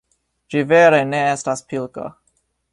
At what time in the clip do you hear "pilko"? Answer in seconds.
1.73-2.11